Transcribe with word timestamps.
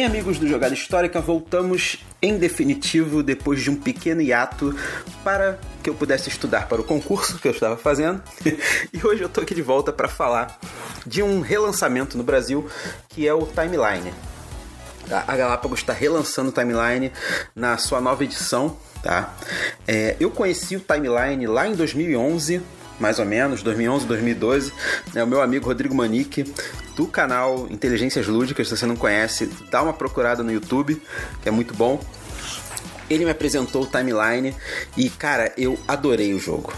Bem, 0.00 0.06
amigos 0.06 0.38
do 0.38 0.48
Jogada 0.48 0.72
Histórica, 0.72 1.20
voltamos 1.20 1.98
em 2.22 2.38
definitivo 2.38 3.22
depois 3.22 3.60
de 3.60 3.70
um 3.70 3.76
pequeno 3.76 4.22
hiato 4.22 4.74
para 5.22 5.60
que 5.82 5.90
eu 5.90 5.94
pudesse 5.94 6.30
estudar 6.30 6.68
para 6.68 6.80
o 6.80 6.84
concurso 6.84 7.38
que 7.38 7.46
eu 7.46 7.52
estava 7.52 7.76
fazendo. 7.76 8.22
e 8.94 9.06
hoje 9.06 9.22
eu 9.22 9.28
tô 9.28 9.42
aqui 9.42 9.54
de 9.54 9.60
volta 9.60 9.92
para 9.92 10.08
falar 10.08 10.58
de 11.06 11.22
um 11.22 11.42
relançamento 11.42 12.16
no 12.16 12.24
Brasil 12.24 12.66
que 13.10 13.28
é 13.28 13.34
o 13.34 13.46
Timeline. 13.46 14.10
A 15.10 15.36
Galápagos 15.36 15.80
está 15.80 15.92
relançando 15.92 16.48
o 16.48 16.52
Timeline 16.52 17.12
na 17.54 17.76
sua 17.76 18.00
nova 18.00 18.24
edição, 18.24 18.78
tá? 19.02 19.34
É, 19.86 20.16
eu 20.18 20.30
conheci 20.30 20.76
o 20.76 20.80
Timeline 20.80 21.46
lá 21.46 21.68
em 21.68 21.74
2011 21.74 22.62
mais 23.00 23.18
ou 23.18 23.24
menos, 23.24 23.62
2011, 23.62 24.06
2012. 24.06 24.72
É 25.14 25.24
o 25.24 25.26
meu 25.26 25.42
amigo 25.42 25.66
Rodrigo 25.66 25.94
Manique, 25.94 26.44
do 26.94 27.06
canal 27.06 27.66
Inteligências 27.70 28.26
Lúdicas. 28.26 28.68
Se 28.68 28.76
você 28.76 28.86
não 28.86 28.96
conhece, 28.96 29.50
dá 29.70 29.82
uma 29.82 29.92
procurada 29.92 30.42
no 30.42 30.52
YouTube, 30.52 31.00
que 31.42 31.48
é 31.48 31.52
muito 31.52 31.74
bom. 31.74 32.00
Ele 33.08 33.24
me 33.24 33.30
apresentou 33.30 33.82
o 33.82 33.86
timeline 33.86 34.54
e, 34.96 35.08
cara, 35.10 35.52
eu 35.56 35.78
adorei 35.88 36.32
o 36.34 36.38
jogo. 36.38 36.72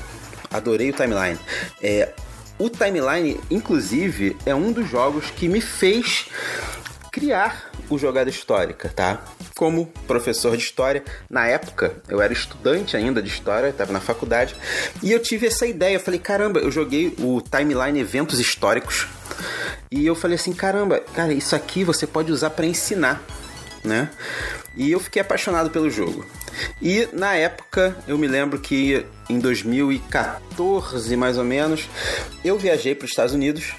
Adorei 0.50 0.90
o 0.90 0.92
timeline. 0.92 1.38
É, 1.82 2.10
o 2.58 2.70
timeline, 2.70 3.40
inclusive, 3.50 4.36
é 4.46 4.54
um 4.54 4.72
dos 4.72 4.88
jogos 4.88 5.30
que 5.30 5.48
me 5.48 5.60
fez 5.60 6.26
criar 7.10 7.70
o 7.90 7.98
Jogada 7.98 8.30
Histórica, 8.30 8.88
tá? 8.88 9.22
Como 9.62 9.86
professor 10.08 10.56
de 10.56 10.64
história, 10.64 11.04
na 11.30 11.46
época 11.46 11.94
eu 12.08 12.20
era 12.20 12.32
estudante 12.32 12.96
ainda 12.96 13.22
de 13.22 13.28
história, 13.28 13.68
estava 13.68 13.92
na 13.92 14.00
faculdade, 14.00 14.56
e 15.00 15.12
eu 15.12 15.20
tive 15.20 15.46
essa 15.46 15.64
ideia. 15.64 15.94
Eu 15.94 16.00
falei, 16.00 16.18
caramba, 16.18 16.58
eu 16.58 16.68
joguei 16.68 17.14
o 17.16 17.40
timeline 17.40 18.00
eventos 18.00 18.40
históricos, 18.40 19.06
e 19.88 20.04
eu 20.04 20.16
falei 20.16 20.34
assim, 20.34 20.52
caramba, 20.52 20.98
cara, 21.14 21.32
isso 21.32 21.54
aqui 21.54 21.84
você 21.84 22.08
pode 22.08 22.32
usar 22.32 22.50
para 22.50 22.66
ensinar, 22.66 23.22
né? 23.84 24.10
E 24.74 24.90
eu 24.90 24.98
fiquei 24.98 25.22
apaixonado 25.22 25.70
pelo 25.70 25.88
jogo. 25.88 26.26
E 26.80 27.08
na 27.12 27.36
época, 27.36 27.96
eu 28.08 28.18
me 28.18 28.26
lembro 28.26 28.58
que 28.58 29.06
em 29.30 29.38
2014, 29.38 31.16
mais 31.16 31.38
ou 31.38 31.44
menos, 31.44 31.88
eu 32.44 32.58
viajei 32.58 32.96
para 32.96 33.04
os 33.04 33.12
Estados 33.12 33.32
Unidos 33.32 33.76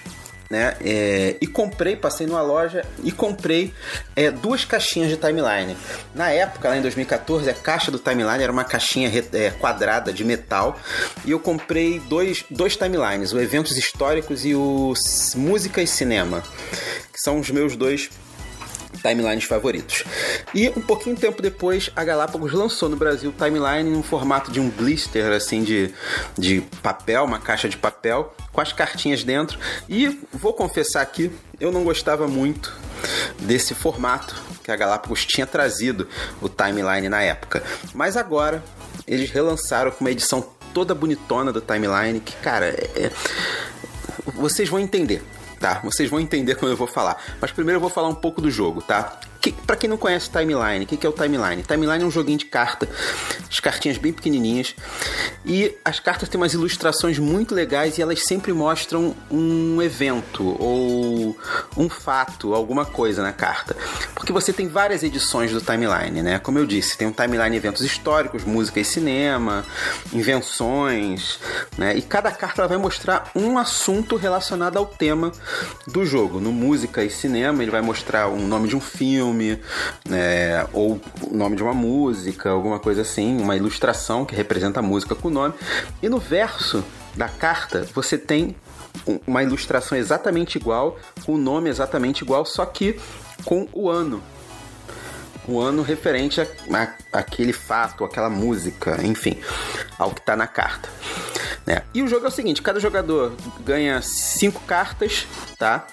né? 0.49 0.75
É, 0.81 1.35
e 1.41 1.47
comprei, 1.47 1.95
passei 1.95 2.27
numa 2.27 2.41
loja 2.41 2.85
e 3.03 3.11
comprei 3.11 3.73
é, 4.15 4.29
duas 4.31 4.65
caixinhas 4.65 5.09
de 5.09 5.17
timeline. 5.17 5.75
Na 6.13 6.29
época, 6.31 6.69
lá 6.69 6.77
em 6.77 6.81
2014, 6.81 7.49
a 7.49 7.53
caixa 7.53 7.91
do 7.91 7.99
timeline 7.99 8.43
era 8.43 8.51
uma 8.51 8.63
caixinha 8.63 9.11
é, 9.33 9.49
quadrada 9.51 10.13
de 10.13 10.23
metal 10.23 10.79
e 11.25 11.31
eu 11.31 11.39
comprei 11.39 11.99
dois, 11.99 12.43
dois 12.49 12.75
timelines, 12.75 13.33
o 13.33 13.39
Eventos 13.39 13.77
Históricos 13.77 14.45
e 14.45 14.55
o 14.55 14.93
Música 15.35 15.81
e 15.81 15.87
Cinema, 15.87 16.43
que 17.11 17.19
são 17.19 17.39
os 17.39 17.49
meus 17.49 17.75
dois 17.75 18.09
timelines 19.03 19.43
favoritos. 19.43 20.05
E 20.55 20.69
um 20.69 20.81
pouquinho 20.81 21.15
tempo 21.15 21.41
depois, 21.41 21.91
a 21.95 22.03
Galápagos 22.03 22.53
lançou 22.53 22.87
no 22.87 22.95
Brasil 22.95 23.33
timeline 23.37 23.89
no 23.89 24.01
formato 24.01 24.49
de 24.49 24.59
um 24.59 24.69
blister, 24.69 25.31
assim, 25.33 25.63
de, 25.63 25.93
de 26.37 26.61
papel, 26.81 27.25
uma 27.25 27.39
caixa 27.39 27.67
de 27.67 27.77
papel, 27.77 28.33
com 28.51 28.61
as 28.61 28.71
cartinhas 28.71 29.23
dentro. 29.23 29.59
E 29.89 30.19
vou 30.31 30.53
confessar 30.53 31.01
aqui, 31.01 31.29
eu 31.59 31.71
não 31.71 31.83
gostava 31.83 32.27
muito 32.27 32.73
desse 33.39 33.75
formato 33.75 34.41
que 34.63 34.71
a 34.71 34.75
Galápagos 34.75 35.25
tinha 35.25 35.45
trazido 35.45 36.07
o 36.41 36.47
timeline 36.47 37.09
na 37.09 37.21
época. 37.21 37.61
Mas 37.93 38.15
agora 38.15 38.63
eles 39.05 39.29
relançaram 39.29 39.91
com 39.91 40.05
uma 40.05 40.11
edição 40.11 40.47
toda 40.73 40.95
bonitona 40.95 41.51
do 41.51 41.59
timeline 41.59 42.19
que, 42.21 42.35
cara, 42.37 42.67
é... 42.67 42.89
é 42.95 43.11
vocês 44.35 44.69
vão 44.69 44.79
entender 44.79 45.21
tá? 45.63 45.79
Vocês 45.81 46.09
vão 46.09 46.19
entender 46.19 46.55
quando 46.55 46.71
eu 46.71 46.77
vou 46.77 46.87
falar. 46.87 47.15
Mas 47.39 47.49
primeiro 47.53 47.77
eu 47.77 47.81
vou 47.81 47.89
falar 47.89 48.09
um 48.09 48.15
pouco 48.15 48.41
do 48.41 48.51
jogo, 48.51 48.81
tá? 48.81 49.17
Que, 49.43 49.51
para 49.51 49.75
quem 49.75 49.89
não 49.89 49.97
conhece 49.97 50.29
Timeline, 50.29 50.85
o 50.85 50.87
que, 50.87 50.95
que 50.95 51.05
é 51.05 51.09
o 51.09 51.11
Timeline? 51.11 51.63
Timeline 51.63 52.01
é 52.01 52.07
um 52.07 52.09
joguinho 52.09 52.37
de 52.37 52.45
carta, 52.45 52.87
as 53.51 53.59
cartinhas 53.59 53.97
bem 53.97 54.13
pequenininhas, 54.13 54.73
e 55.45 55.75
as 55.83 55.99
cartas 55.99 56.29
têm 56.29 56.39
umas 56.39 56.53
ilustrações 56.53 57.19
muito 57.19 57.53
legais 57.53 57.97
e 57.97 58.01
elas 58.01 58.23
sempre 58.23 58.53
mostram 58.53 59.13
um 59.29 59.81
evento 59.81 60.55
ou 60.57 61.37
um 61.75 61.89
fato, 61.89 62.53
alguma 62.53 62.85
coisa 62.85 63.21
na 63.21 63.33
carta. 63.33 63.75
Porque 64.15 64.31
você 64.31 64.53
tem 64.53 64.69
várias 64.69 65.03
edições 65.03 65.51
do 65.51 65.59
Timeline, 65.59 66.21
né? 66.21 66.39
Como 66.39 66.57
eu 66.57 66.65
disse, 66.65 66.97
tem 66.97 67.05
um 67.05 67.11
Timeline 67.11 67.57
eventos 67.57 67.81
históricos, 67.81 68.45
música 68.45 68.79
e 68.79 68.85
cinema, 68.85 69.65
invenções, 70.13 71.37
né? 71.77 71.97
E 71.97 72.01
cada 72.01 72.31
carta 72.31 72.65
vai 72.65 72.77
mostrar 72.77 73.29
um 73.35 73.57
assunto 73.57 74.15
relacionado 74.15 74.77
ao 74.77 74.85
tema 74.85 75.33
do 75.85 76.05
jogo. 76.05 76.39
No 76.39 76.53
música 76.53 77.03
e 77.03 77.09
cinema, 77.09 77.61
ele 77.61 77.71
vai 77.71 77.81
mostrar 77.81 78.27
o 78.29 78.37
nome 78.37 78.69
de 78.69 78.77
um 78.77 78.79
filme 78.79 79.32
filme, 79.33 79.59
né, 80.07 80.65
ou 80.71 81.01
o 81.21 81.35
nome 81.35 81.55
de 81.55 81.63
uma 81.63 81.73
música, 81.73 82.51
alguma 82.51 82.79
coisa 82.79 83.01
assim, 83.01 83.41
uma 83.41 83.55
ilustração 83.55 84.23
que 84.23 84.35
representa 84.35 84.79
a 84.79 84.83
música 84.83 85.15
com 85.15 85.27
o 85.27 85.31
nome. 85.31 85.53
E 86.01 86.07
no 86.07 86.19
verso 86.19 86.83
da 87.15 87.27
carta 87.27 87.87
você 87.93 88.17
tem 88.17 88.55
uma 89.25 89.41
ilustração 89.41 89.97
exatamente 89.97 90.57
igual, 90.57 90.97
com 91.25 91.33
o 91.33 91.37
nome 91.37 91.69
exatamente 91.69 92.21
igual, 92.21 92.45
só 92.45 92.65
que 92.65 92.99
com 93.43 93.67
o 93.73 93.89
ano. 93.89 94.21
O 95.45 95.59
ano 95.59 95.81
referente 95.81 96.39
a, 96.39 96.47
a, 96.71 97.19
aquele 97.19 97.51
fato, 97.51 98.05
aquela 98.05 98.29
música, 98.29 98.97
enfim, 99.03 99.37
ao 99.97 100.11
que 100.11 100.21
está 100.21 100.37
na 100.37 100.47
carta. 100.47 100.87
Né? 101.65 101.81
E 101.93 102.03
o 102.03 102.07
jogo 102.07 102.25
é 102.25 102.29
o 102.29 102.31
seguinte: 102.31 102.61
cada 102.61 102.79
jogador 102.79 103.33
ganha 103.61 104.01
cinco 104.01 104.61
cartas, 104.61 105.25
tá? 105.57 105.87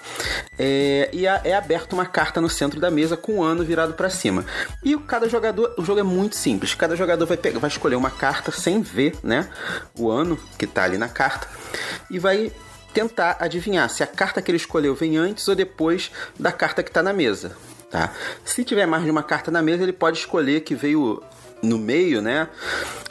É, 0.59 1.09
e 1.13 1.25
é 1.25 1.53
aberta 1.55 1.95
uma 1.95 2.05
carta 2.05 2.41
no 2.41 2.49
centro 2.49 2.79
da 2.79 2.91
mesa 2.91 3.15
com 3.15 3.37
o 3.37 3.43
ano 3.43 3.63
virado 3.63 3.93
para 3.93 4.09
cima. 4.09 4.45
E 4.83 4.97
cada 4.97 5.29
jogador, 5.29 5.73
o 5.77 5.85
jogo 5.85 5.99
é 5.99 6.03
muito 6.03 6.35
simples. 6.35 6.75
Cada 6.75 6.95
jogador 6.95 7.25
vai, 7.25 7.37
pegar, 7.37 7.59
vai 7.59 7.69
escolher 7.69 7.95
uma 7.95 8.11
carta 8.11 8.51
sem 8.51 8.81
ver, 8.81 9.15
né? 9.23 9.49
O 9.97 10.09
ano 10.09 10.37
que 10.57 10.67
tá 10.67 10.83
ali 10.83 10.97
na 10.97 11.09
carta 11.09 11.47
e 12.09 12.19
vai 12.19 12.51
tentar 12.93 13.37
adivinhar 13.39 13.89
se 13.89 14.03
a 14.03 14.07
carta 14.07 14.41
que 14.41 14.51
ele 14.51 14.57
escolheu 14.57 14.93
vem 14.93 15.15
antes 15.15 15.47
ou 15.47 15.55
depois 15.55 16.11
da 16.37 16.51
carta 16.51 16.83
que 16.83 16.89
está 16.89 17.01
na 17.01 17.13
mesa. 17.13 17.55
Tá? 17.89 18.13
Se 18.45 18.63
tiver 18.63 18.85
mais 18.85 19.03
de 19.03 19.11
uma 19.11 19.23
carta 19.23 19.51
na 19.51 19.61
mesa, 19.61 19.83
ele 19.83 19.93
pode 19.93 20.17
escolher 20.17 20.61
que 20.61 20.75
veio 20.75 21.21
no 21.61 21.77
meio, 21.77 22.21
né? 22.21 22.47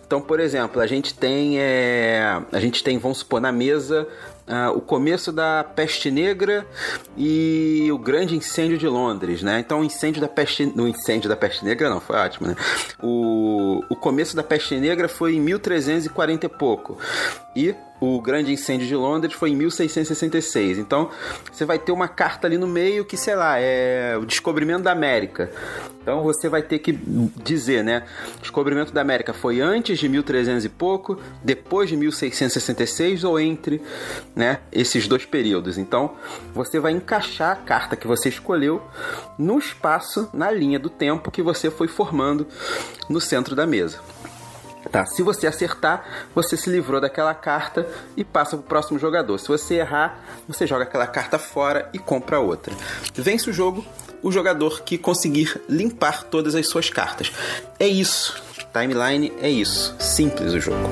Então, 0.06 0.20
por 0.20 0.40
exemplo, 0.40 0.80
a 0.80 0.86
gente 0.88 1.14
tem, 1.14 1.60
é, 1.60 2.40
a 2.50 2.58
gente 2.58 2.82
tem, 2.82 2.98
vamos 2.98 3.18
supor, 3.18 3.40
na 3.40 3.52
mesa 3.52 4.08
uh, 4.48 4.76
o 4.76 4.80
começo 4.80 5.30
da 5.30 5.62
peste 5.62 6.10
negra 6.10 6.66
e 7.16 7.88
o 7.92 7.96
grande 7.96 8.36
incêndio 8.36 8.76
de 8.76 8.88
Londres, 8.88 9.42
né? 9.42 9.60
Então, 9.60 9.80
o 9.80 9.84
incêndio 9.84 10.20
da 10.20 10.26
peste, 10.26 10.66
no 10.66 10.88
incêndio 10.88 11.28
da 11.28 11.36
peste 11.36 11.64
negra 11.64 11.88
não, 11.88 12.00
foi 12.00 12.16
ótimo, 12.16 12.48
né? 12.48 12.56
O, 13.00 13.84
o 13.88 13.94
começo 13.94 14.34
da 14.34 14.42
peste 14.42 14.76
negra 14.76 15.08
foi 15.08 15.36
em 15.36 15.40
1340 15.40 16.46
e 16.46 16.48
pouco 16.48 16.98
e 17.54 17.74
o 18.00 18.20
grande 18.20 18.52
incêndio 18.52 18.86
de 18.86 18.96
Londres 18.96 19.34
foi 19.34 19.50
em 19.50 19.56
1666. 19.56 20.78
Então, 20.78 21.10
você 21.52 21.64
vai 21.64 21.78
ter 21.78 21.92
uma 21.92 22.08
carta 22.08 22.46
ali 22.46 22.56
no 22.56 22.66
meio 22.66 23.04
que, 23.04 23.16
sei 23.16 23.34
lá, 23.34 23.58
é 23.58 24.16
o 24.16 24.24
descobrimento 24.24 24.82
da 24.82 24.92
América. 24.92 25.50
Então, 26.02 26.22
você 26.22 26.48
vai 26.48 26.62
ter 26.62 26.78
que 26.78 26.92
dizer, 27.44 27.84
né? 27.84 28.04
Descobrimento 28.40 28.92
da 28.92 29.02
América 29.02 29.34
foi 29.34 29.60
antes 29.60 29.98
de 29.98 30.08
1300 30.08 30.64
e 30.64 30.68
pouco, 30.68 31.20
depois 31.44 31.90
de 31.90 31.96
1666 31.96 33.22
ou 33.22 33.38
entre, 33.38 33.82
né, 34.34 34.60
esses 34.72 35.06
dois 35.06 35.26
períodos. 35.26 35.76
Então, 35.76 36.14
você 36.54 36.80
vai 36.80 36.92
encaixar 36.92 37.52
a 37.52 37.56
carta 37.56 37.96
que 37.96 38.06
você 38.06 38.30
escolheu 38.30 38.82
no 39.38 39.58
espaço, 39.58 40.28
na 40.32 40.50
linha 40.50 40.78
do 40.78 40.88
tempo 40.88 41.30
que 41.30 41.42
você 41.42 41.70
foi 41.70 41.86
formando 41.86 42.46
no 43.08 43.20
centro 43.20 43.54
da 43.54 43.66
mesa. 43.66 44.00
Tá, 44.90 45.06
se 45.06 45.22
você 45.22 45.46
acertar, 45.46 46.28
você 46.34 46.56
se 46.56 46.68
livrou 46.68 47.00
daquela 47.00 47.32
carta 47.32 47.86
e 48.16 48.24
passa 48.24 48.56
para 48.56 48.64
o 48.64 48.68
próximo 48.68 48.98
jogador. 48.98 49.38
Se 49.38 49.46
você 49.46 49.74
errar, 49.76 50.18
você 50.48 50.66
joga 50.66 50.82
aquela 50.82 51.06
carta 51.06 51.38
fora 51.38 51.88
e 51.92 51.98
compra 51.98 52.40
outra. 52.40 52.74
Vence 53.14 53.48
o 53.48 53.52
jogo 53.52 53.84
o 54.22 54.30
jogador 54.30 54.82
que 54.82 54.98
conseguir 54.98 55.60
limpar 55.68 56.24
todas 56.24 56.54
as 56.54 56.68
suas 56.68 56.90
cartas. 56.90 57.32
É 57.78 57.86
isso. 57.86 58.42
Timeline 58.72 59.32
é 59.40 59.48
isso. 59.48 59.94
Simples 59.98 60.52
o 60.52 60.60
jogo. 60.60 60.88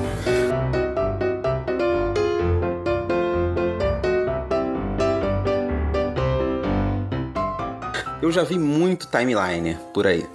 Eu 8.21 8.31
já 8.31 8.43
vi 8.43 8.59
muito 8.59 9.07
timeline 9.07 9.77
por 9.93 10.05
aí. 10.05 10.25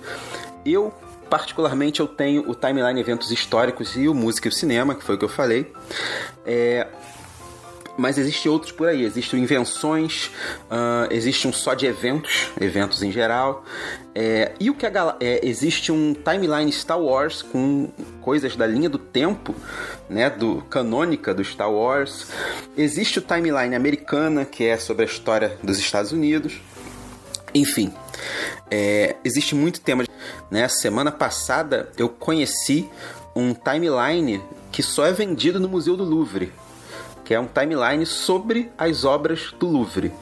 Eu 0.65 0.93
particularmente 1.35 1.99
eu 1.99 2.07
tenho 2.07 2.49
o 2.49 2.55
Timeline 2.55 3.01
Eventos 3.01 3.33
Históricos 3.33 3.97
e 3.97 4.07
o 4.07 4.15
Música 4.15 4.47
e 4.47 4.51
o 4.51 4.53
Cinema, 4.53 4.95
que 4.95 5.03
foi 5.03 5.17
o 5.17 5.19
que 5.19 5.25
eu 5.25 5.29
falei. 5.29 5.73
É, 6.47 6.87
mas 7.99 8.19
existem 8.19 8.53
outros 8.53 8.71
por 8.71 8.87
aí. 8.87 9.03
Existem 9.03 9.43
invenções, 9.43 10.31
uh, 10.71 11.13
existe 11.13 11.49
um 11.49 11.53
só 11.53 11.75
de 11.75 11.87
eventos, 11.87 12.51
eventos 12.61 13.03
em 13.03 13.11
geral. 13.11 13.65
É, 14.15 14.53
e 14.61 14.71
o 14.71 14.77
que 14.77 14.87
a, 14.87 15.17
é, 15.19 15.45
existe 15.45 15.91
um 15.91 16.15
timeline 16.15 16.71
Star 16.71 17.01
Wars 17.01 17.43
com 17.43 17.91
coisas 18.21 18.55
da 18.55 18.65
linha 18.65 18.89
do 18.89 18.99
tempo, 18.99 19.57
né, 20.09 20.31
do 20.31 20.63
canônica 20.71 21.35
do 21.35 21.43
Star 21.43 21.73
Wars. 21.73 22.29
Existe 22.77 23.19
o 23.19 23.23
timeline 23.23 23.75
americana 23.75 24.45
que 24.45 24.63
é 24.67 24.77
sobre 24.77 25.03
a 25.03 25.07
história 25.07 25.59
dos 25.65 25.81
Estados 25.81 26.13
Unidos. 26.13 26.61
Enfim, 27.53 27.93
é, 28.71 29.17
existe 29.25 29.57
muito 29.57 29.81
tema. 29.81 30.05
Né? 30.51 30.69
Semana 30.69 31.11
passada 31.11 31.91
eu 31.97 32.09
conheci 32.09 32.89
um 33.35 33.53
timeline 33.55 34.43
que 34.71 34.83
só 34.83 35.07
é 35.07 35.13
vendido 35.13 35.59
no 35.59 35.69
Museu 35.69 35.97
do 35.97 36.05
Louvre, 36.05 36.53
que 37.25 37.35
é 37.35 37.41
um 37.41 37.47
timeline 37.47 38.05
sobre 38.05 38.71
as 38.77 39.05
obras 39.05 39.55
do 39.59 39.67
Louvre, 39.67 40.13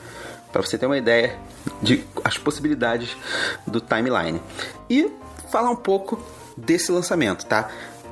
para 0.52 0.62
você 0.62 0.76
ter 0.76 0.86
uma 0.86 0.98
ideia 0.98 1.38
de 1.82 2.04
as 2.24 2.38
possibilidades 2.38 3.16
do 3.66 3.80
timeline. 3.80 4.40
E 4.88 5.10
falar 5.50 5.70
um 5.70 5.76
pouco 5.76 6.22
desse 6.56 6.92
lançamento, 6.92 7.46
tá? 7.46 7.68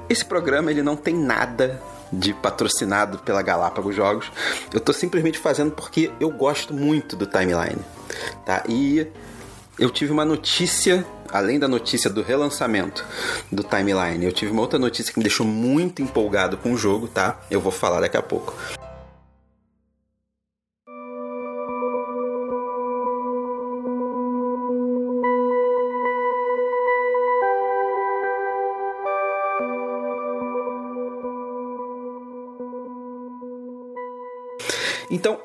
Esse 0.09 0.25
programa 0.25 0.71
ele 0.71 0.83
não 0.83 0.97
tem 0.97 1.15
nada 1.15 1.81
de 2.13 2.35
patrocinado 2.35 3.19
pela 3.19 3.43
Galápagos 3.43 3.95
Jogos. 3.95 4.31
Eu 4.73 4.81
tô 4.81 4.93
simplesmente 4.93 5.39
fazendo 5.39 5.71
porque 5.71 6.11
eu 6.19 6.31
gosto 6.31 6.75
muito 6.75 7.15
do 7.15 7.27
timeline, 7.27 7.81
tá? 8.45 8.65
E 8.69 9.07
eu 9.81 9.89
tive 9.89 10.13
uma 10.13 10.27
notícia, 10.27 11.07
além 11.33 11.59
da 11.59 11.67
notícia 11.67 12.11
do 12.11 12.23
relançamento 12.23 13.03
do 13.51 13.63
timeline, 13.63 14.23
eu 14.23 14.31
tive 14.31 14.53
uma 14.53 14.61
outra 14.61 14.79
notícia 14.79 15.11
que 15.11 15.19
me 15.19 15.25
deixou 15.25 15.47
muito 15.47 16.03
empolgado 16.03 16.59
com 16.59 16.75
o 16.75 16.77
jogo, 16.77 17.09
tá? 17.09 17.41
Eu 17.51 17.63
vou 17.63 17.73
falar 17.73 18.01
daqui 18.01 18.19
a 18.19 18.23
pouco. 18.23 18.55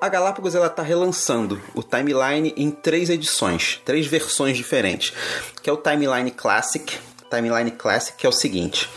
A 0.06 0.10
Galápagos 0.10 0.54
ela 0.54 0.68
está 0.68 0.84
relançando 0.84 1.60
o 1.74 1.81
timeline 1.81 2.54
em 2.56 2.69
três 2.69 3.10
edições, 3.10 3.81
três 3.84 4.06
versões 4.06 4.56
diferentes, 4.56 5.12
que 5.63 5.69
é 5.69 5.74
o 5.74 5.78
timeline 5.78 6.30
Classic, 6.30 7.00
Timeline 7.30 7.72
Classic, 7.72 8.16
que 8.16 8.25
é 8.25 8.30
o 8.30 8.31
seguinte: 8.31 8.88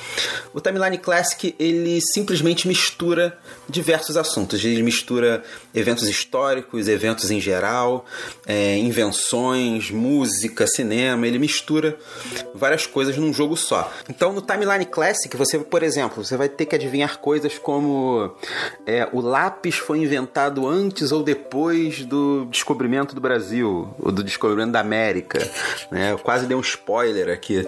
o 0.52 0.60
Timeline 0.60 0.99
Classic 0.99 1.55
ele 1.58 2.00
simplesmente 2.00 2.69
mistura 2.69 3.38
diversos 3.69 4.17
assuntos. 4.17 4.65
Ele 4.65 4.83
mistura 4.83 5.43
eventos 5.75 6.09
históricos, 6.09 6.89
eventos 6.89 7.31
em 7.31 7.41
geral, 7.41 8.05
é, 8.47 8.77
invenções, 8.79 9.91
música, 9.91 10.67
cinema. 10.67 11.27
Ele 11.27 11.39
mistura 11.39 11.97
várias 12.55 12.87
coisas 12.87 13.17
num 13.17 13.33
jogo 13.33 13.56
só. 13.56 13.93
Então, 14.09 14.33
no 14.33 14.41
Timeline 14.41 14.87
Classic, 14.87 15.35
você, 15.37 15.59
por 15.59 15.83
exemplo, 15.83 16.25
você 16.25 16.37
vai 16.37 16.49
ter 16.49 16.67
que 16.67 16.75
adivinhar 16.75 17.19
coisas 17.19 17.59
como 17.59 18.35
é, 18.87 19.09
o 19.12 19.21
lápis 19.21 19.77
foi 19.77 19.99
inventado 19.99 20.67
antes 20.67 21.12
ou 21.12 21.23
depois 21.23 22.05
do 22.05 22.47
descobrimento 22.47 23.15
do 23.15 23.21
Brasil, 23.21 23.95
ou 23.99 24.11
do 24.11 24.23
descobrimento 24.23 24.73
da 24.73 24.81
América. 24.81 25.39
Né? 25.91 26.12
Eu 26.12 26.19
quase 26.19 26.47
dei 26.47 26.56
um 26.56 26.61
spoiler 26.61 27.29
aqui 27.31 27.67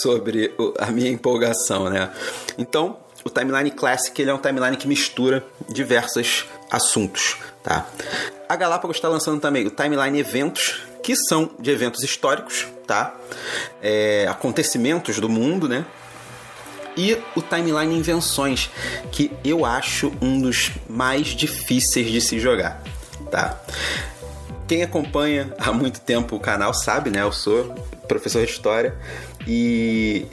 sobre 0.00 0.54
a 0.78 0.90
minha 0.90 1.10
empolgação, 1.10 1.88
né? 1.90 2.10
Então, 2.58 2.98
o 3.26 3.30
Timeline 3.30 3.72
Classic 3.72 4.22
ele 4.22 4.30
é 4.30 4.34
um 4.34 4.38
timeline 4.38 4.76
que 4.76 4.86
mistura 4.86 5.44
diversos 5.68 6.46
assuntos, 6.70 7.36
tá? 7.60 7.84
A 8.48 8.54
Galápagos 8.54 8.98
está 8.98 9.08
lançando 9.08 9.40
também 9.40 9.66
o 9.66 9.70
Timeline 9.70 10.20
Eventos, 10.20 10.82
que 11.02 11.16
são 11.16 11.50
de 11.58 11.72
eventos 11.72 12.04
históricos, 12.04 12.68
tá? 12.86 13.16
É, 13.82 14.28
acontecimentos 14.30 15.18
do 15.18 15.28
mundo, 15.28 15.68
né? 15.68 15.84
E 16.96 17.18
o 17.34 17.42
Timeline 17.42 17.98
Invenções, 17.98 18.70
que 19.10 19.32
eu 19.44 19.64
acho 19.64 20.12
um 20.22 20.40
dos 20.40 20.70
mais 20.88 21.26
difíceis 21.26 22.08
de 22.12 22.20
se 22.20 22.38
jogar, 22.38 22.80
tá? 23.28 23.60
Quem 24.68 24.84
acompanha 24.84 25.52
há 25.58 25.72
muito 25.72 26.00
tempo 26.00 26.36
o 26.36 26.40
canal 26.40 26.72
sabe, 26.72 27.10
né? 27.10 27.22
Eu 27.22 27.32
sou 27.32 27.74
professor 28.06 28.46
de 28.46 28.52
história 28.52 28.96
e 29.44 30.26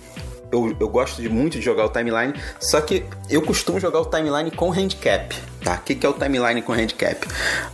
eu, 0.53 0.75
eu 0.79 0.87
gosto 0.87 1.21
de 1.21 1.27
muito 1.27 1.57
de 1.57 1.61
jogar 1.61 1.85
o 1.85 1.89
timeline, 1.89 2.33
só 2.59 2.79
que 2.79 3.03
eu 3.27 3.41
costumo 3.41 3.79
jogar 3.79 3.99
o 3.99 4.05
timeline 4.05 4.51
com 4.51 4.71
handicap. 4.71 5.35
Tá? 5.63 5.75
O 5.75 5.79
que, 5.79 5.95
que 5.95 6.05
é 6.05 6.09
o 6.09 6.13
timeline 6.13 6.61
com 6.61 6.73
handicap? 6.73 7.27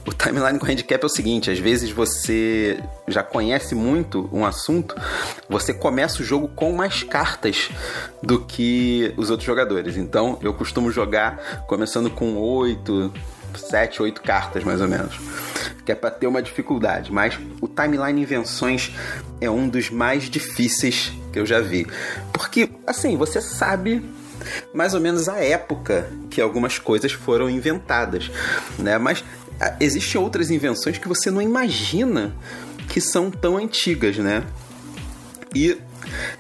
O 0.08 0.14
timeline 0.14 0.58
com 0.58 0.66
handicap 0.66 1.04
é 1.04 1.06
o 1.06 1.10
seguinte: 1.10 1.52
às 1.52 1.60
vezes 1.60 1.92
você 1.92 2.82
já 3.08 3.22
conhece 3.22 3.76
muito 3.76 4.30
um 4.32 4.46
assunto, 4.46 4.96
você 5.50 5.74
começa 5.74 6.22
o 6.22 6.26
jogo 6.26 6.48
com 6.48 6.72
mais 6.72 7.04
cartas 7.04 7.70
do 8.24 8.40
que 8.40 9.14
os 9.18 9.30
outros 9.30 9.46
jogadores. 9.46 9.98
Então 9.98 10.40
eu 10.42 10.54
costumo 10.54 10.90
jogar 10.92 11.66
começando 11.68 12.10
com 12.10 12.38
8, 12.38 13.12
7, 13.56 14.04
8 14.04 14.22
cartas 14.22 14.64
mais 14.64 14.80
ou 14.80 14.88
menos 14.88 15.20
que 15.86 15.92
é 15.92 15.96
para 15.96 16.12
ter 16.12 16.28
uma 16.28 16.40
dificuldade, 16.40 17.12
mas 17.12 17.40
o 17.60 17.68
Timeline 17.68 18.22
Invenções 18.22 18.92
é 19.42 19.50
um 19.50 19.68
dos 19.68 19.90
mais 19.90 20.30
difíceis 20.30 21.12
que 21.32 21.40
eu 21.40 21.46
já 21.46 21.60
vi. 21.60 21.86
Porque, 22.34 22.70
assim, 22.86 23.18
você 23.18 23.42
sabe 23.42 24.04
mais 24.74 24.94
ou 24.94 25.02
menos 25.02 25.28
a 25.28 25.38
época 25.38 26.10
que 26.30 26.40
algumas 26.40 26.80
coisas 26.80 27.12
foram 27.12 27.50
inventadas, 27.50 28.32
né? 28.78 28.98
Mas 28.98 29.24
ah, 29.60 29.76
existem 29.80 30.20
outras 30.20 30.50
invenções 30.50 30.98
que 30.98 31.08
você 31.08 31.30
não 31.30 31.42
imagina 31.42 32.34
que 32.88 33.02
são 33.02 33.30
tão 33.30 33.58
antigas, 33.58 34.18
né? 34.18 34.44
E 35.54 35.78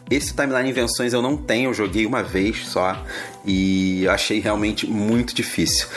esse 0.09 0.33
Timeline 0.33 0.69
Invenções 0.69 1.13
eu 1.13 1.21
não 1.21 1.35
tenho, 1.35 1.69
eu 1.69 1.74
joguei 1.74 2.06
uma 2.06 2.24
vez 2.24 2.68
só 2.68 3.06
e 3.45 4.07
achei 4.07 4.39
realmente 4.39 4.88
muito 4.88 5.33
difícil. 5.33 5.88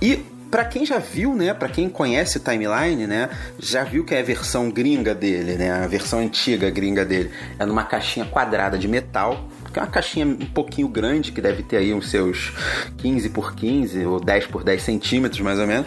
E 0.00 0.24
para 0.50 0.64
quem 0.64 0.84
já 0.84 0.98
viu, 0.98 1.34
né, 1.34 1.52
para 1.52 1.68
quem 1.68 1.88
conhece 1.88 2.38
o 2.38 2.40
Timeline, 2.40 3.06
né, 3.06 3.28
já 3.58 3.84
viu 3.84 4.04
que 4.04 4.14
é 4.14 4.20
a 4.20 4.22
versão 4.22 4.70
gringa 4.70 5.14
dele, 5.14 5.56
né, 5.56 5.70
a 5.70 5.86
versão 5.86 6.20
antiga 6.20 6.70
gringa 6.70 7.04
dele, 7.04 7.30
é 7.58 7.66
numa 7.66 7.84
caixinha 7.84 8.26
quadrada 8.26 8.78
de 8.78 8.88
metal, 8.88 9.48
que 9.72 9.78
é 9.78 9.82
uma 9.82 9.90
caixinha 9.90 10.26
um 10.26 10.46
pouquinho 10.46 10.88
grande, 10.88 11.32
que 11.32 11.40
deve 11.40 11.62
ter 11.62 11.76
aí 11.76 11.92
uns 11.92 12.10
seus 12.10 12.52
15 12.98 13.28
por 13.30 13.54
15 13.54 14.04
ou 14.06 14.20
10 14.20 14.46
por 14.46 14.64
10 14.64 14.82
centímetros, 14.82 15.40
mais 15.40 15.58
ou 15.58 15.66
menos. 15.66 15.86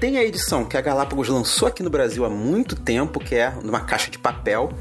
Tem 0.00 0.18
a 0.18 0.24
edição 0.24 0.64
que 0.64 0.76
a 0.76 0.80
Galápagos 0.80 1.28
lançou 1.28 1.68
aqui 1.68 1.82
no 1.82 1.88
Brasil 1.88 2.24
há 2.24 2.28
muito 2.28 2.76
tempo, 2.76 3.18
que 3.18 3.34
é 3.34 3.52
numa 3.62 3.80
caixa 3.80 4.10
de 4.10 4.18
papel, 4.18 4.72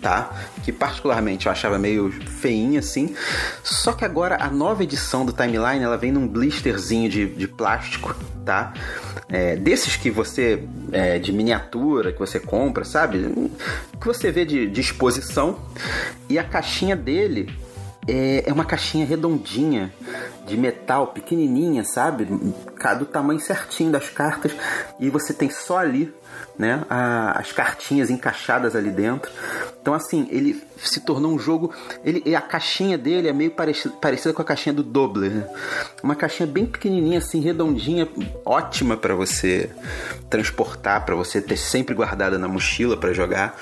tá? 0.00 0.30
Que 0.62 0.72
particularmente 0.72 1.46
eu 1.46 1.52
achava 1.52 1.78
meio 1.78 2.10
feinha 2.10 2.80
assim. 2.80 3.14
Só 3.62 3.92
que 3.92 4.04
agora 4.04 4.36
a 4.40 4.50
nova 4.50 4.82
edição 4.82 5.24
do 5.24 5.32
Timeline 5.32 5.82
ela 5.82 5.96
vem 5.96 6.12
num 6.12 6.26
blisterzinho 6.26 7.08
de, 7.08 7.26
de 7.26 7.46
plástico, 7.46 8.14
tá? 8.44 8.72
É, 9.28 9.56
desses 9.56 9.96
que 9.96 10.10
você 10.10 10.64
é, 10.92 11.18
de 11.18 11.32
miniatura 11.32 12.12
que 12.12 12.18
você 12.18 12.40
compra, 12.40 12.84
sabe? 12.84 13.50
Que 14.00 14.06
você 14.06 14.30
vê 14.30 14.44
de, 14.44 14.66
de 14.66 14.80
exposição. 14.80 15.58
E 16.28 16.38
a 16.38 16.44
caixinha 16.44 16.96
dele 16.96 17.50
é, 18.08 18.44
é 18.46 18.52
uma 18.52 18.64
caixinha 18.64 19.04
redondinha 19.04 19.92
de 20.46 20.56
metal, 20.56 21.08
pequenininha, 21.08 21.84
sabe? 21.84 22.24
Do 22.24 23.04
tamanho 23.04 23.40
certinho 23.40 23.92
das 23.92 24.08
cartas 24.08 24.52
e 24.98 25.10
você 25.10 25.34
tem 25.34 25.50
só 25.50 25.78
ali, 25.78 26.12
né? 26.58 26.84
A, 26.88 27.38
as 27.38 27.52
cartinhas 27.52 28.10
encaixadas 28.10 28.74
ali 28.74 28.90
dentro. 28.90 29.30
Então 29.80 29.94
assim, 29.94 30.26
ele 30.30 30.62
se 30.78 31.00
tornou 31.00 31.32
um 31.32 31.38
jogo. 31.38 31.72
Ele, 32.02 32.34
a 32.34 32.40
caixinha 32.40 32.96
dele 32.96 33.28
é 33.28 33.32
meio 33.32 33.50
parecida, 33.50 33.94
parecida 33.96 34.32
com 34.32 34.42
a 34.42 34.44
caixinha 34.44 34.72
do 34.72 34.82
Dobler, 34.82 35.30
né? 35.30 35.48
uma 36.02 36.14
caixinha 36.14 36.46
bem 36.46 36.66
pequenininha, 36.66 37.18
assim, 37.18 37.40
redondinha, 37.40 38.08
ótima 38.44 38.96
para 38.96 39.14
você 39.14 39.70
transportar, 40.28 41.04
para 41.04 41.14
você 41.14 41.40
ter 41.40 41.56
sempre 41.56 41.94
guardada 41.94 42.38
na 42.38 42.48
mochila 42.48 42.96
para 42.96 43.12
jogar. 43.12 43.56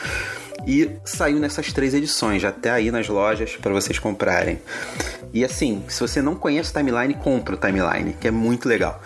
E 0.67 0.91
saiu 1.05 1.39
nessas 1.39 1.73
três 1.73 1.95
edições, 1.95 2.43
já 2.43 2.51
até 2.51 2.71
aí 2.71 2.91
nas 2.91 3.09
lojas 3.09 3.57
para 3.57 3.73
vocês 3.73 3.99
comprarem. 3.99 4.61
E 5.33 5.45
assim, 5.45 5.83
se 5.89 6.01
você 6.01 6.21
não 6.21 6.35
conhece 6.35 6.71
o 6.71 6.75
Timeline, 6.75 7.15
compra 7.15 7.55
o 7.55 7.59
Timeline, 7.59 8.15
que 8.15 8.29
é 8.29 8.31
muito 8.31 8.69
legal. 8.69 9.01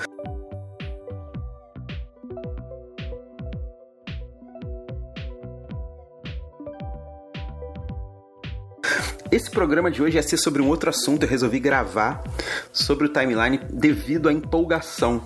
Esse 9.33 9.51
programa 9.51 9.91
de 9.91 10.03
hoje 10.03 10.17
ia 10.17 10.23
ser 10.23 10.37
sobre 10.37 10.61
um 10.61 10.69
outro 10.69 10.91
assunto, 10.91 11.23
eu 11.23 11.29
resolvi 11.29 11.59
gravar 11.59 12.23
sobre 12.71 13.07
o 13.07 13.09
timeline 13.09 13.59
devido 13.71 14.29
à 14.29 14.33
empolgação, 14.33 15.25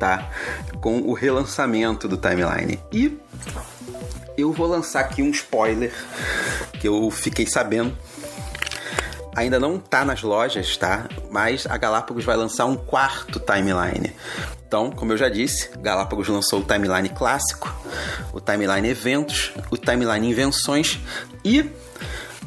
tá? 0.00 0.30
Com 0.80 1.02
o 1.02 1.12
relançamento 1.12 2.08
do 2.08 2.16
timeline. 2.16 2.80
E 2.90 3.18
eu 4.36 4.52
vou 4.52 4.66
lançar 4.66 5.00
aqui 5.00 5.22
um 5.22 5.30
spoiler 5.30 5.92
que 6.80 6.88
eu 6.88 7.10
fiquei 7.10 7.46
sabendo. 7.46 7.96
Ainda 9.36 9.58
não 9.58 9.78
tá 9.78 10.04
nas 10.04 10.22
lojas, 10.22 10.76
tá? 10.76 11.08
Mas 11.30 11.66
a 11.66 11.76
Galápagos 11.76 12.24
vai 12.24 12.36
lançar 12.36 12.66
um 12.66 12.76
quarto 12.76 13.40
timeline. 13.40 14.14
Então, 14.66 14.90
como 14.90 15.12
eu 15.12 15.16
já 15.16 15.28
disse, 15.28 15.70
Galápagos 15.78 16.28
lançou 16.28 16.60
o 16.60 16.64
timeline 16.64 17.08
clássico, 17.08 17.72
o 18.32 18.40
timeline 18.40 18.88
eventos, 18.88 19.52
o 19.70 19.76
timeline 19.76 20.28
invenções 20.28 21.00
e 21.44 21.68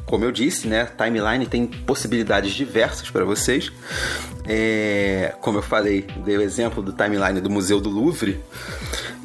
como 0.07 0.23
eu 0.23 0.31
disse, 0.31 0.69
né, 0.69 0.87
timeline 0.97 1.45
tem 1.45 1.67
possibilidades 1.67 2.53
diversas 2.53 3.11
para 3.11 3.25
vocês. 3.25 3.71
É, 4.45 5.35
como 5.41 5.57
eu 5.57 5.61
falei, 5.61 6.07
dei 6.23 6.37
o 6.37 6.41
exemplo 6.41 6.81
do 6.81 6.93
timeline 6.93 7.41
do 7.41 7.49
Museu 7.49 7.81
do 7.81 7.89
Louvre. 7.89 8.41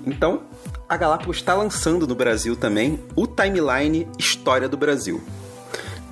Então, 0.05 0.43
a 0.93 0.97
Galápagos 0.99 1.39
está 1.39 1.55
lançando 1.55 2.07
no 2.07 2.15
Brasil 2.15 2.55
também 2.55 3.01
o 3.17 3.27
timeline 3.27 4.07
História 4.19 4.69
do 4.69 4.77
Brasil. 4.77 5.23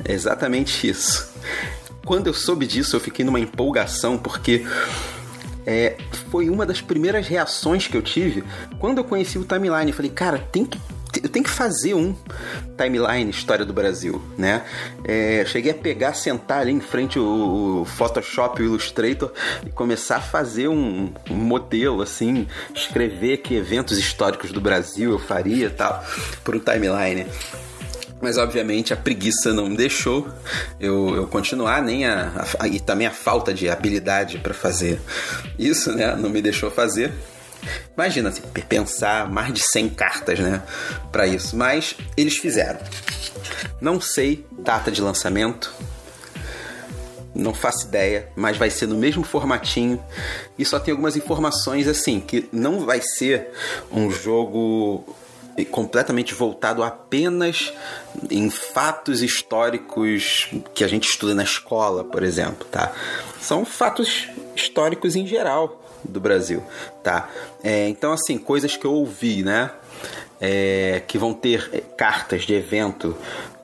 É 0.03 0.15
exatamente 0.15 0.89
isso. 0.89 1.31
Quando 2.03 2.29
eu 2.29 2.33
soube 2.33 2.67
disso, 2.67 2.97
eu 2.97 3.01
fiquei 3.01 3.23
numa 3.23 3.39
empolgação 3.39 4.17
porque 4.17 4.67
é, 5.67 5.99
foi 6.31 6.49
uma 6.49 6.65
das 6.65 6.81
primeiras 6.81 7.29
reações 7.29 7.87
que 7.87 7.95
eu 7.95 8.01
tive 8.01 8.43
quando 8.79 8.97
eu 8.97 9.05
conheci 9.05 9.39
o 9.39 9.45
timeline. 9.45 9.91
Eu 9.91 9.97
falei, 9.97 10.11
cara, 10.11 10.39
tem 10.39 10.65
que 10.65 10.81
eu 11.23 11.29
tenho 11.29 11.45
que 11.45 11.51
fazer 11.51 11.95
um 11.95 12.15
timeline 12.77 13.31
história 13.31 13.65
do 13.65 13.73
Brasil, 13.73 14.23
né? 14.39 14.65
É, 15.05 15.45
cheguei 15.47 15.73
a 15.73 15.75
pegar, 15.75 16.15
sentar 16.15 16.61
ali 16.61 16.73
em 16.73 16.81
frente 16.81 17.19
o, 17.19 17.81
o 17.83 17.85
Photoshop, 17.85 18.63
o 18.63 18.65
Illustrator 18.65 19.33
e 19.67 19.71
começar 19.71 20.17
a 20.17 20.21
fazer 20.21 20.69
um, 20.69 21.13
um, 21.29 21.35
modelo 21.35 22.03
assim, 22.03 22.47
escrever 22.75 23.39
que 23.39 23.55
eventos 23.55 23.99
históricos 23.99 24.53
do 24.53 24.61
Brasil 24.61 25.11
eu 25.11 25.19
faria, 25.19 25.71
tal, 25.71 26.05
por 26.45 26.55
um 26.55 26.61
timeline. 26.61 27.27
Mas 28.21 28.37
obviamente 28.37 28.93
a 28.93 28.97
preguiça 28.97 29.53
não 29.53 29.67
me 29.67 29.77
deixou 29.77 30.29
eu, 30.79 31.17
eu 31.17 31.27
continuar, 31.27 31.83
nem 31.83 32.05
a, 32.05 32.47
a, 32.59 32.69
e 32.69 32.79
também 32.79 33.07
a 33.07 33.11
falta 33.11 33.53
de 33.53 33.69
habilidade 33.69 34.39
para 34.39 34.53
fazer 34.53 35.01
isso, 35.59 35.93
né? 35.93 36.15
Não 36.17 36.29
me 36.29 36.43
deixou 36.43 36.71
fazer. 36.71 37.13
Imagina 37.95 38.31
assim, 38.31 38.43
pensar 38.69 39.31
mais 39.31 39.53
de 39.53 39.61
100 39.61 39.89
cartas, 39.91 40.39
né, 40.39 40.63
para 41.13 41.27
isso. 41.27 41.57
Mas 41.57 41.97
eles 42.17 42.37
fizeram. 42.37 42.81
Não 43.81 44.01
sei 44.01 44.47
data 44.53 44.91
de 44.91 45.01
lançamento. 45.01 45.73
Não 47.35 47.55
faço 47.55 47.87
ideia, 47.87 48.29
mas 48.35 48.57
vai 48.57 48.71
ser 48.71 48.87
no 48.87 48.97
mesmo 48.97 49.23
formatinho. 49.23 50.03
E 50.59 50.65
só 50.65 50.81
tem 50.81 50.93
algumas 50.93 51.17
informações 51.17 51.87
assim 51.87 52.21
que 52.21 52.49
não 52.53 52.85
vai 52.85 53.01
ser 53.01 53.49
um 53.91 54.11
jogo 54.11 55.05
completamente 55.71 56.35
voltado 56.35 56.83
apenas 56.83 57.73
em 58.31 58.51
fatos 58.51 59.23
históricos 59.23 60.49
que 60.75 60.85
a 60.85 60.89
gente 60.89 61.09
estuda 61.09 61.35
na 61.35 61.43
escola, 61.43 62.05
por 62.05 62.23
exemplo, 62.23 62.67
tá? 62.71 62.93
São 63.41 63.65
fatos 63.65 64.29
históricos 64.57 65.17
em 65.17 65.27
geral, 65.27 65.80
do 66.05 66.21
Brasil, 66.21 66.63
tá? 67.03 67.29
É, 67.63 67.89
então, 67.89 68.13
assim, 68.13 68.39
coisas 68.39 68.77
que 68.77 68.87
eu 68.87 68.93
ouvi, 68.93 69.43
né? 69.43 69.71
É, 70.41 71.03
que 71.07 71.19
vão 71.19 71.35
ter 71.35 71.85
cartas 71.99 72.45
de 72.45 72.55
evento, 72.55 73.15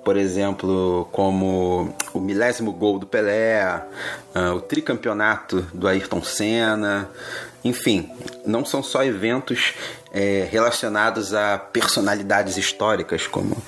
por 0.06 0.16
exemplo, 0.16 1.08
como 1.10 1.92
o 2.14 2.20
milésimo 2.20 2.70
gol 2.70 2.96
do 2.96 3.06
Pelé, 3.06 3.82
uh, 4.36 4.54
o 4.54 4.60
tricampeonato 4.60 5.62
do 5.74 5.88
Ayrton 5.88 6.22
Senna, 6.22 7.10
enfim, 7.64 8.08
não 8.46 8.64
são 8.64 8.84
só 8.84 9.02
eventos 9.02 9.74
é, 10.12 10.46
relacionados 10.48 11.34
a 11.34 11.58
personalidades 11.58 12.56
históricas 12.56 13.26
como 13.26 13.60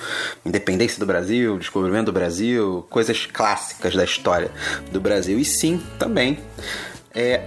independência 0.45 0.97
do 0.97 1.05
Brasil, 1.05 1.57
descobrimento 1.57 2.05
do 2.05 2.13
Brasil, 2.13 2.87
coisas 2.89 3.25
clássicas 3.25 3.93
da 3.93 4.05
história 4.05 4.49
do 4.93 5.01
Brasil, 5.01 5.37
e 5.37 5.43
sim 5.43 5.83
também 5.99 6.39
é, 7.13 7.43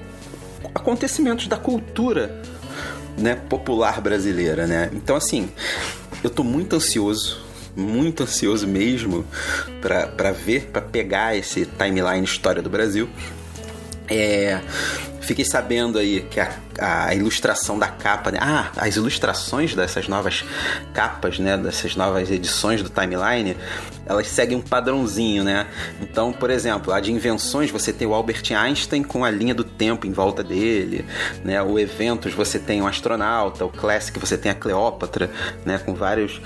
acontecimentos 0.75 1.47
da 1.47 1.57
cultura 1.57 2.43
né, 3.17 3.35
popular 3.49 4.01
brasileira, 4.01 4.67
né? 4.67 4.91
Então, 4.93 5.17
assim, 5.17 5.49
eu 6.23 6.31
tô 6.31 6.43
muito 6.43 6.77
ansioso, 6.77 7.41
muito 7.77 8.23
ansioso 8.23 8.67
mesmo 8.67 9.25
para 9.81 10.33
ver, 10.33 10.71
para 10.73 10.83
pegar 10.83 11.37
esse 11.37 11.67
timeline 11.67 12.25
história 12.25 12.63
do 12.63 12.71
Brasil. 12.71 13.09
É, 14.09 14.61
Fiquei 15.23 15.45
sabendo 15.45 15.99
aí 15.99 16.27
que 16.31 16.41
a, 16.41 16.53
a 16.79 17.15
ilustração 17.15 17.79
da 17.79 17.89
capa, 17.89 18.31
né? 18.31 18.39
ah, 18.41 18.71
as 18.77 18.97
ilustrações 18.97 19.75
dessas 19.75 20.09
novas 20.09 20.45
capas, 20.93 21.39
né, 21.39 21.57
dessas 21.57 21.95
novas 21.97 22.31
edições 22.31 22.83
do 22.83 22.89
timeline, 22.89 23.57
elas 24.05 24.27
seguem 24.29 24.59
um 24.59 24.61
padrãozinho, 24.61 25.45
né? 25.45 25.67
Então, 26.01 26.33
por 26.33 26.51
exemplo, 26.51 26.93
a 26.93 27.01
de 27.01 27.13
invenções 27.13 27.71
você 27.71 27.93
tem 27.93 28.07
o 28.07 28.15
Albert 28.15 28.43
Einstein 28.53 29.03
com 29.03 29.25
a 29.25 29.31
linha 29.31 29.55
do 29.55 29.65
tempo 29.65 30.07
em 30.07 30.13
volta 30.13 30.43
dele, 30.43 31.05
né? 31.45 31.63
O 31.63 31.79
eventos 31.79 32.35
você 32.35 32.59
tem 32.59 32.83
o 32.83 32.87
astronauta, 32.87 33.65
o 33.65 33.69
Classic 33.69 34.19
você 34.19 34.37
tem 34.37 34.51
a 34.51 34.55
Cleópatra, 34.55 35.31
né? 35.65 35.79
Com 35.79 35.95
vários 35.95 36.41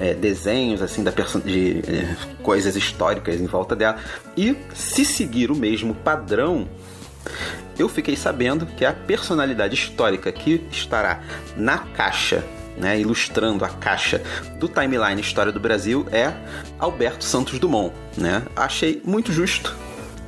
é, 0.00 0.14
desenhos 0.14 0.80
assim 0.80 1.04
da 1.04 1.12
de 1.44 1.82
é, 1.86 2.16
coisas 2.42 2.74
históricas 2.76 3.40
em 3.40 3.46
volta 3.46 3.76
dela. 3.76 3.98
E 4.36 4.56
se 4.74 5.04
seguir 5.04 5.50
o 5.50 5.54
mesmo 5.54 5.94
padrão 5.94 6.66
eu 7.78 7.88
fiquei 7.88 8.16
sabendo 8.16 8.66
que 8.66 8.84
a 8.84 8.92
personalidade 8.92 9.74
histórica 9.74 10.30
que 10.30 10.66
estará 10.70 11.20
na 11.56 11.78
caixa 11.78 12.44
né, 12.76 12.98
ilustrando 12.98 13.64
a 13.64 13.68
caixa 13.68 14.22
do 14.58 14.68
timeline 14.68 15.20
História 15.20 15.52
do 15.52 15.60
Brasil 15.60 16.06
é 16.10 16.32
Alberto 16.78 17.24
Santos 17.24 17.58
Dumont. 17.58 17.94
Né? 18.16 18.42
Achei 18.56 19.00
muito 19.04 19.32
justo, 19.32 19.76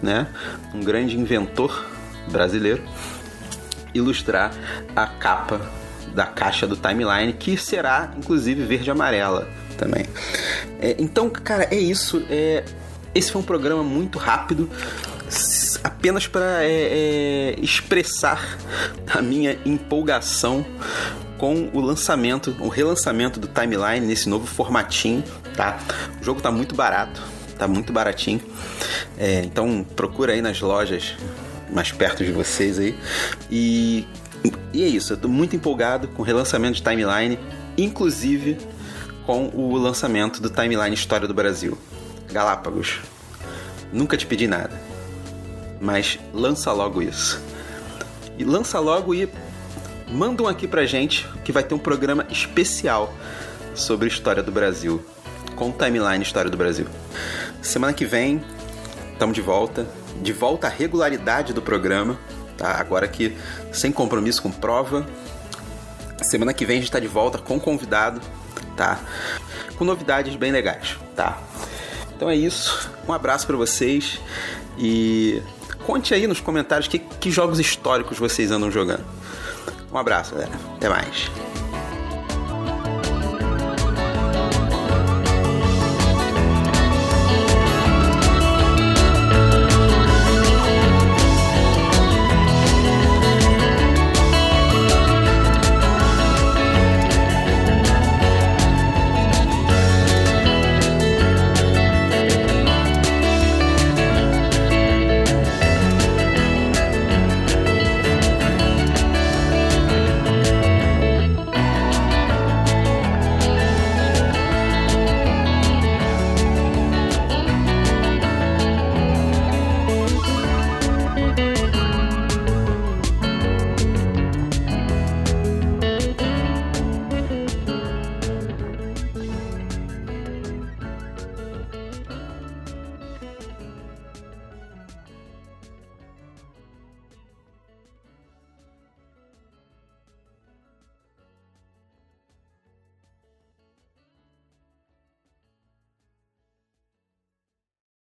né? 0.03 0.29
um 0.75 0.81
grande 0.81 1.19
inventor 1.19 1.87
brasileiro, 2.31 2.83
ilustrar 3.93 4.53
a 4.95 5.07
capa 5.07 5.61
da 6.15 6.27
caixa 6.27 6.67
do 6.67 6.77
timeline, 6.77 7.33
que 7.33 7.57
será 7.57 8.13
inclusive 8.17 8.63
verde 8.65 8.89
e 8.89 8.91
amarela 8.91 9.49
também. 9.77 10.07
É, 10.81 10.95
então, 10.99 11.29
cara, 11.29 11.65
é 11.71 11.77
isso. 11.77 12.25
É, 12.31 12.65
esse 13.15 13.31
foi 13.33 13.43
um 13.43 13.45
programa 13.45 13.83
muito 13.83 14.19
rápido 14.19 14.71
apenas 15.83 16.27
para 16.27 16.65
é, 16.65 16.69
é, 16.71 17.61
expressar 17.61 18.59
a 19.07 19.23
minha 19.23 19.59
empolgação 19.65 20.65
com 21.39 21.71
o 21.73 21.81
lançamento, 21.81 22.55
o 22.61 22.69
relançamento 22.69 23.41
do 23.41 23.49
Timeline 23.49 24.07
nesse 24.07 24.29
novo 24.29 24.47
formatinho, 24.47 25.25
tá? 25.57 25.79
O 26.21 26.25
jogo 26.25 26.41
tá 26.41 26.51
muito 26.51 26.75
barato, 26.75 27.23
tá 27.59 27.67
muito 27.67 27.93
baratinho. 27.93 28.41
É, 29.19 29.41
então 29.41 29.85
procura 29.97 30.33
aí 30.33 30.43
nas 30.43 30.61
lojas 30.61 31.15
mais 31.71 31.91
perto 31.91 32.25
de 32.25 32.33
vocês 32.33 32.79
aí. 32.79 32.95
E, 33.51 34.07
e 34.73 34.83
é 34.83 34.87
isso, 34.87 35.13
eu 35.13 35.17
tô 35.17 35.29
muito 35.29 35.57
empolgado 35.57 36.09
com 36.09 36.23
o 36.23 36.25
relançamento 36.25 36.77
de 36.77 36.83
Timeline, 36.83 37.39
inclusive 37.77 38.59
com 39.27 39.49
o 39.55 39.77
lançamento 39.77 40.41
do 40.41 40.51
Timeline 40.51 40.95
História 40.95 41.27
do 41.27 41.35
Brasil. 41.35 41.79
Galápagos. 42.31 43.01
Nunca 43.93 44.17
te 44.17 44.27
pedi 44.27 44.47
nada 44.47 44.84
mas 45.85 46.19
lança 46.33 46.73
logo 46.73 47.03
isso. 47.03 47.41
E 48.39 48.43
lança 48.43 48.81
logo 48.81 49.15
e 49.15 49.29
mandam 50.09 50.49
aqui 50.49 50.67
pra 50.67 50.87
gente 50.87 51.29
que 51.45 51.53
vai 51.53 51.63
ter 51.63 51.75
um 51.75 51.79
programa 51.79 52.27
especial 52.31 53.13
sobre 53.75 54.09
história 54.09 54.43
do 54.43 54.51
Brasil, 54.51 55.05
com 55.55 55.71
timeline 55.71 56.23
História 56.23 56.51
do 56.51 56.57
Brasil. 56.57 56.87
Semana 57.61 57.93
que 57.93 58.07
vem, 58.07 58.43
estamos 59.13 59.35
de 59.35 59.43
volta, 59.43 59.87
de 60.23 60.33
volta 60.33 60.69
à 60.69 60.71
regularidade 60.71 61.53
do 61.53 61.61
programa, 61.61 62.19
tá? 62.57 62.81
Agora 62.81 63.07
que 63.07 63.37
sem 63.71 63.93
compromisso 63.93 64.43
com 64.43 64.51
prova. 64.51 65.07
Semana 66.23 66.55
que 66.55 66.65
vem 66.65 66.77
a 66.77 66.81
gente 66.81 66.89
está 66.89 66.99
de 66.99 67.09
volta 67.09 67.39
com 67.39 67.61
convidado, 67.61 68.21
tá? 68.75 68.99
Com 69.77 69.85
novidades 69.85 70.35
bem 70.35 70.51
legais, 70.51 70.97
tá? 71.15 71.39
Então 72.17 72.31
é 72.31 72.37
isso. 72.37 72.91
Um 73.07 73.13
abraço 73.13 73.47
para 73.47 73.57
vocês 73.57 74.19
e 74.79 75.43
Conte 75.87 76.15
aí 76.15 76.27
nos 76.27 76.41
comentários 76.41 76.89
que, 76.89 76.99
que 76.99 77.31
jogos 77.31 77.61
históricos 77.61 78.19
vocês 78.19 78.51
andam 78.51 78.71
jogando. 78.71 79.05
Um 79.93 79.99
abraço, 79.99 80.35
galera. 80.35 80.53
Até 80.77 80.89
mais. 80.89 81.31